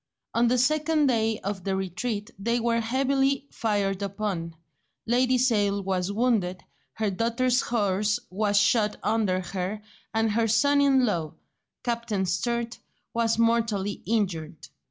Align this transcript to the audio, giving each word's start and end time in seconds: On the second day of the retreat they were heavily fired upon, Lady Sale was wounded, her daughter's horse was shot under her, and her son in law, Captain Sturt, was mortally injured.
On 0.33 0.47
the 0.47 0.57
second 0.57 1.05
day 1.05 1.37
of 1.41 1.63
the 1.63 1.75
retreat 1.75 2.31
they 2.39 2.59
were 2.59 2.79
heavily 2.79 3.45
fired 3.51 4.01
upon, 4.01 4.55
Lady 5.05 5.37
Sale 5.37 5.83
was 5.83 6.11
wounded, 6.11 6.63
her 6.93 7.11
daughter's 7.11 7.61
horse 7.61 8.19
was 8.31 8.57
shot 8.59 8.95
under 9.03 9.41
her, 9.41 9.83
and 10.11 10.31
her 10.31 10.47
son 10.47 10.81
in 10.81 11.05
law, 11.05 11.35
Captain 11.83 12.25
Sturt, 12.25 12.79
was 13.13 13.37
mortally 13.37 14.01
injured. 14.07 14.69